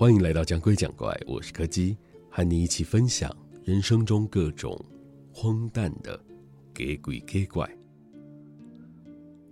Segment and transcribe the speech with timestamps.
[0.00, 1.94] 欢迎来到讲鬼讲怪，我是柯基，
[2.30, 3.30] 和你一起分享
[3.62, 4.82] 人生中各种
[5.30, 6.18] 荒诞的
[6.72, 7.70] 给鬼给怪。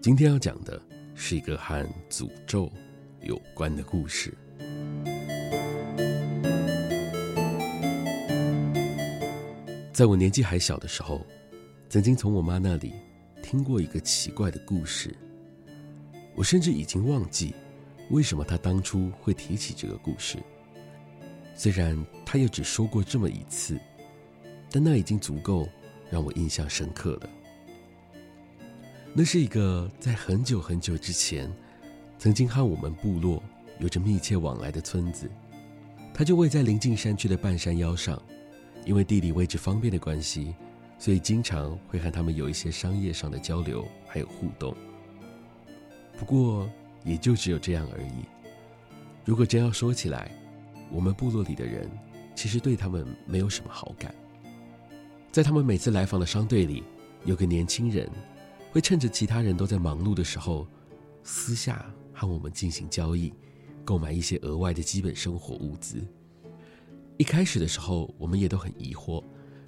[0.00, 0.80] 今天要讲的
[1.16, 2.70] 是一个和诅咒
[3.22, 4.32] 有关的故事。
[9.92, 11.26] 在我年纪还小的时候，
[11.88, 12.92] 曾经从我妈那里
[13.42, 15.12] 听过一个奇怪的故事，
[16.36, 17.52] 我甚至已经忘记。
[18.10, 20.38] 为什么他当初会提起这个故事？
[21.54, 23.78] 虽然他也只说过这么一次，
[24.70, 25.68] 但那已经足够
[26.10, 27.30] 让我印象深刻了。
[29.12, 31.50] 那是一个在很久很久之前，
[32.18, 33.42] 曾经和我们部落
[33.78, 35.30] 有着密切往来的村子，
[36.12, 38.20] 它就位在临近山区的半山腰上。
[38.84, 40.54] 因为地理位置方便的关系，
[40.96, 44.72] 所以经常会和他们有一些商业上的交流，还有互动。
[46.16, 46.70] 不过，
[47.06, 48.26] 也就只有这样而已。
[49.24, 50.30] 如果真要说起来，
[50.90, 51.90] 我们部落里的人
[52.34, 54.14] 其实对他们没有什么好感。
[55.32, 56.82] 在他们每次来访的商队里，
[57.24, 58.10] 有个年轻人
[58.72, 60.66] 会趁着其他人都在忙碌的时候，
[61.22, 63.32] 私下和我们进行交易，
[63.84, 66.04] 购买一些额外的基本生活物资。
[67.18, 69.22] 一开始的时候，我们也都很疑惑，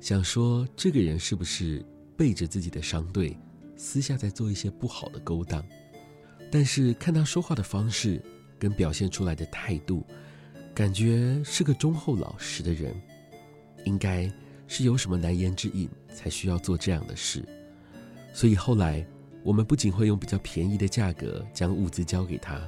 [0.00, 1.84] 想说这个人是不是
[2.16, 3.36] 背着自己的商队，
[3.76, 5.64] 私下在做一些不好的勾当。
[6.54, 8.22] 但是看他说话的方式
[8.58, 10.04] 跟表现出来的态度，
[10.74, 12.94] 感觉是个忠厚老实的人，
[13.86, 14.30] 应该
[14.68, 17.42] 是有什么难言之隐才需要做这样的事。
[18.34, 19.02] 所以后来
[19.42, 22.60] 我们不仅会用比较便宜的价格将物资交给他，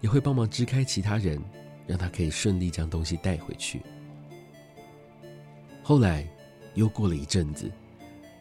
[0.00, 1.38] 也会帮忙支开其他人，
[1.86, 3.82] 让他可以顺利将东西带回去。
[5.82, 6.26] 后来
[6.72, 7.70] 又过了一阵子，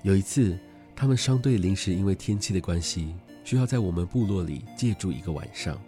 [0.04, 0.58] 有一次
[0.96, 3.14] 他们商队临时因为天气的关系。
[3.50, 5.82] 需要在我们部落里借住一个晚上，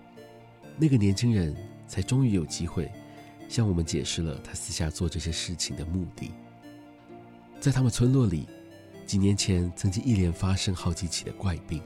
[0.79, 1.55] 那个年轻人
[1.87, 2.91] 才终于有机会
[3.47, 6.31] 向我们解释了他私下做这些事情的目的。
[7.59, 8.47] 在他们村落里，
[9.05, 11.79] 几年前曾经一连发生好几起的怪病，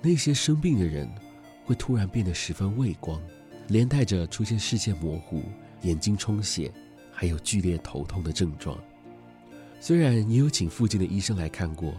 [0.00, 1.06] 那些生病的人
[1.66, 3.20] 会突然变得十分畏光，
[3.68, 5.42] 连带着出现视线模糊、
[5.82, 6.72] 眼睛充血，
[7.12, 8.78] 还有剧烈头痛的症状。
[9.78, 11.92] 虽然也有请附近的医生来看过，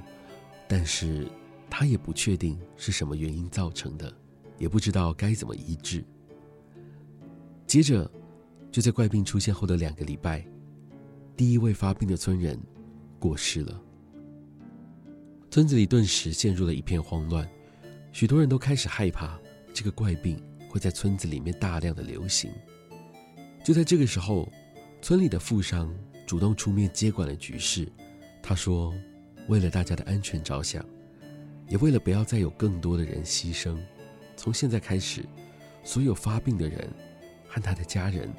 [0.68, 1.28] 但是。
[1.72, 4.14] 他也不确定是什么原因造成的，
[4.58, 6.04] 也不知道该怎么医治。
[7.66, 8.12] 接着，
[8.70, 10.46] 就在怪病出现后的两个礼拜，
[11.38, 12.60] 第一位发病的村人
[13.18, 13.82] 过世了。
[15.50, 17.50] 村子里顿时陷入了一片慌乱，
[18.12, 19.40] 许多人都开始害怕
[19.74, 22.52] 这个怪病会在村子里面大量的流行。
[23.64, 24.52] 就在这个时候，
[25.02, 25.90] 村里的富商
[26.28, 27.90] 主动出面接管了局势。
[28.44, 28.94] 他说
[29.48, 30.86] ：“为了大家的安全着想。”
[31.72, 33.78] 也为了不要再有更多的人牺牲，
[34.36, 35.24] 从现在开始，
[35.86, 36.86] 所有发病的人
[37.48, 38.30] 和他的家人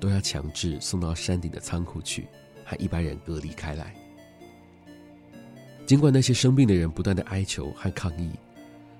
[0.00, 2.26] 都要强制送到山顶的仓库去，
[2.64, 3.94] 和一般人隔离开来。
[5.86, 8.32] 尽管那些生病的人不断的哀求和抗议，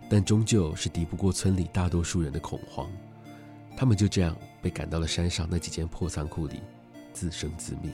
[0.08, 2.88] 但终究是敌不过村里大多数人的恐慌，
[3.76, 6.60] 他们就这样被赶到了山上那几间破仓库里，
[7.12, 7.90] 自生自灭。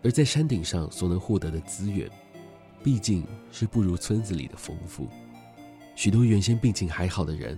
[0.00, 2.08] 而在山顶上所能获得的资源，
[2.82, 5.08] 毕竟是不如村子里的丰富，
[5.94, 7.56] 许多原先病情还好的人，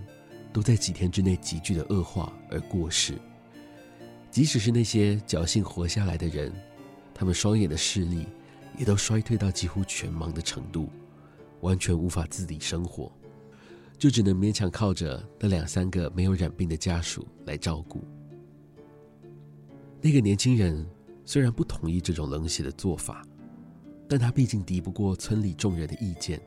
[0.53, 3.15] 都在几天之内急剧的恶化而过世。
[4.29, 6.53] 即使是那些侥幸活下来的人，
[7.13, 8.27] 他们双眼的视力
[8.77, 10.89] 也都衰退到几乎全盲的程度，
[11.61, 13.11] 完全无法自理生活，
[13.97, 18.03] 就只能勉强靠着那两三个没有染病的家属来照顾。
[20.01, 20.85] 那个年轻人
[21.23, 23.25] 虽然不同意这种冷血的做法。
[24.07, 26.39] 但他毕竟敌不过村里众人的意见，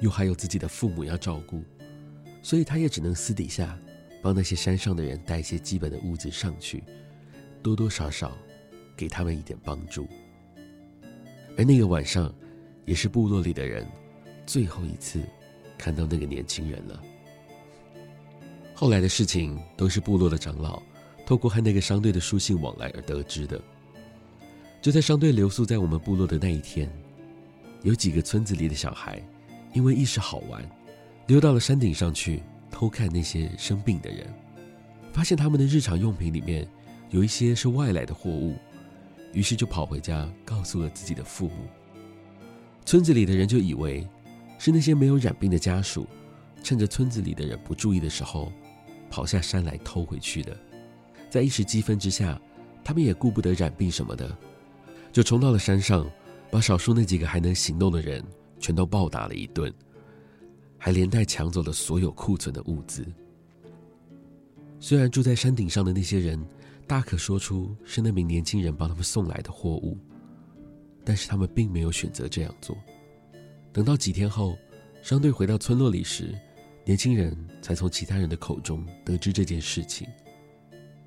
[0.00, 1.62] 又还有自己的父母要照顾，
[2.42, 3.78] 所以他也只能私底下
[4.20, 6.84] 帮那些山上的人带一些基本的物资上去，
[7.62, 8.36] 多多少少
[8.96, 10.06] 给他们一点帮助。
[11.56, 12.32] 而那个晚上，
[12.84, 13.86] 也是部落里的人
[14.44, 15.22] 最后一次
[15.78, 17.02] 看到那个年轻人了。
[18.74, 20.82] 后来的事情都是部落的长老
[21.24, 23.62] 透过和那个商队的书信往来而得知的。
[24.82, 26.90] 就在商队留宿在我们部落的那一天，
[27.82, 29.22] 有几个村子里的小孩，
[29.72, 30.68] 因为一时好玩，
[31.28, 34.26] 溜到了山顶上去偷看那些生病的人，
[35.12, 36.66] 发现他们的日常用品里面
[37.10, 38.56] 有一些是外来的货物，
[39.32, 41.68] 于是就跑回家告诉了自己的父母。
[42.84, 44.04] 村子里的人就以为
[44.58, 46.08] 是那些没有染病的家属，
[46.60, 48.52] 趁着村子里的人不注意的时候，
[49.08, 50.56] 跑下山来偷回去的。
[51.30, 52.36] 在一时激愤之下，
[52.82, 54.36] 他们也顾不得染病什么的。
[55.12, 56.10] 就冲到了山上，
[56.50, 58.24] 把少数那几个还能行动的人
[58.58, 59.72] 全都暴打了一顿，
[60.78, 63.06] 还连带抢走了所有库存的物资。
[64.80, 66.42] 虽然住在山顶上的那些人
[66.86, 69.96] 大可说出是那名年轻人帮他们送来的货物，
[71.04, 72.76] 但是他们并没有选择这样做。
[73.72, 74.56] 等到几天后，
[75.02, 76.34] 商队回到村落里时，
[76.84, 80.08] 年轻人才从其他人的口中得知这件事情。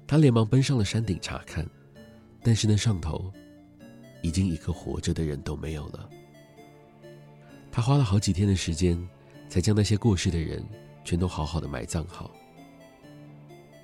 [0.08, 1.68] 他连忙奔上了山顶查看，
[2.42, 3.32] 但是那上头
[4.26, 6.10] 已经一个活着的人都没有了。
[7.72, 8.98] 他花了好几天的时间，
[9.48, 10.66] 才将那些过世的人
[11.04, 12.32] 全都好好的埋葬好。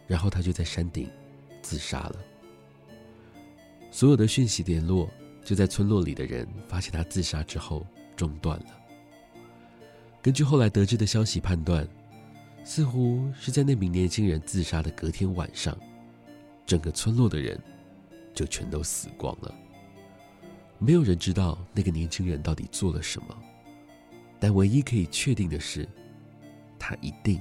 [0.08, 1.08] 然后他就在山顶
[1.62, 2.16] 自杀了。
[3.92, 5.08] 所有的讯息联络
[5.46, 7.86] 就在村落里的人发现他自杀之后
[8.16, 8.66] 中断了。
[10.24, 11.88] 根据后来得知的消息判断，
[12.64, 15.78] 似乎是在那名年轻人自杀的隔天晚上，
[16.66, 17.62] 整个村落的人
[18.34, 19.54] 就全都死光了。
[20.83, 23.38] 没有人知道那个年轻人到底做了什么，
[24.39, 25.88] 但唯一可以确定的是，
[26.80, 27.39] 他一定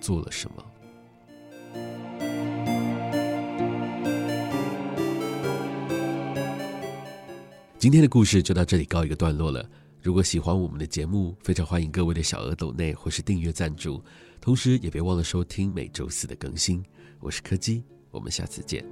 [0.00, 0.66] 做了什么。
[7.78, 9.64] 今天的故事就到这里告一个段落了。
[10.02, 14.02] 如果喜欢我们的节目，非常欢迎各位的小额抖内或是订阅赞助，
[14.40, 16.84] 同时也别忘了收听每周四的更新。
[17.20, 18.84] 我是柯基，我们下次见。